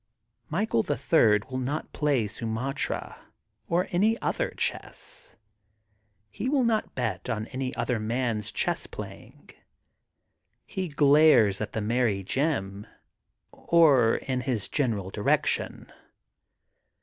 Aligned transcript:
Michae], 0.51 0.83
the 0.83 0.97
Third, 0.97 1.45
will 1.51 1.59
not 1.59 1.93
play 1.93 2.25
Sumatra 2.25 3.21
or 3.69 3.87
any 3.91 4.19
other 4.19 4.49
chess. 4.57 5.35
He 6.31 6.49
will 6.49 6.63
not 6.63 6.95
bet 6.95 7.29
on 7.29 7.45
any 7.49 7.75
other 7.75 7.99
man 7.99 8.41
's 8.41 8.51
chess 8.51 8.87
playing. 8.87 9.51
He 10.65 10.87
glares 10.87 11.61
at 11.61 11.73
the 11.73 11.81
merry 11.81 12.23
Jim, 12.23 12.87
or 13.51 14.15
in 14.15 14.41
his 14.41 14.67
general 14.67 15.11
direction. 15.11 15.91